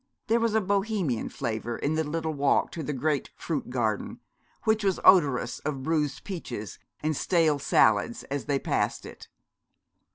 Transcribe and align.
There 0.25 0.39
was 0.39 0.55
a 0.55 0.61
Bohemian 0.61 1.29
flavour 1.29 1.77
in 1.77 1.93
the 1.93 2.03
little 2.03 2.33
walk 2.33 2.71
to 2.71 2.81
the 2.81 2.91
great 2.91 3.29
fruit 3.35 3.69
garden, 3.69 4.19
which 4.63 4.83
was 4.83 4.99
odorous 5.05 5.59
of 5.59 5.83
bruised 5.83 6.23
peaches 6.23 6.79
and 7.03 7.15
stale 7.15 7.59
salads 7.59 8.23
as 8.23 8.45
they 8.45 8.57
passed 8.57 9.05
it. 9.05 9.27